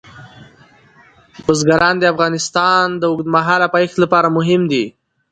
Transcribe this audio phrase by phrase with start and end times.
[1.45, 4.85] بزګان د افغانستان د اوږدمهاله پایښت لپاره مهم دي.